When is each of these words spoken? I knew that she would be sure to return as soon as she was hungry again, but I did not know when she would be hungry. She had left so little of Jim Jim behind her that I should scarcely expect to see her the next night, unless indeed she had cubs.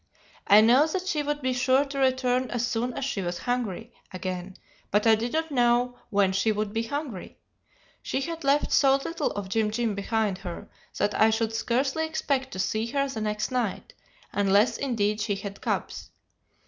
I 0.47 0.61
knew 0.61 0.87
that 0.87 1.05
she 1.05 1.21
would 1.21 1.43
be 1.43 1.53
sure 1.53 1.85
to 1.85 1.99
return 1.99 2.49
as 2.49 2.65
soon 2.65 2.91
as 2.95 3.05
she 3.05 3.21
was 3.21 3.37
hungry 3.37 3.93
again, 4.11 4.55
but 4.89 5.05
I 5.05 5.13
did 5.13 5.31
not 5.31 5.51
know 5.51 5.95
when 6.09 6.31
she 6.31 6.51
would 6.51 6.73
be 6.73 6.81
hungry. 6.81 7.37
She 8.01 8.21
had 8.21 8.43
left 8.43 8.71
so 8.71 8.95
little 8.95 9.29
of 9.33 9.47
Jim 9.49 9.69
Jim 9.69 9.93
behind 9.93 10.39
her 10.39 10.67
that 10.97 11.13
I 11.13 11.29
should 11.29 11.53
scarcely 11.53 12.03
expect 12.07 12.49
to 12.53 12.57
see 12.57 12.87
her 12.87 13.07
the 13.07 13.21
next 13.21 13.51
night, 13.51 13.93
unless 14.31 14.75
indeed 14.75 15.21
she 15.21 15.35
had 15.35 15.61
cubs. 15.61 16.09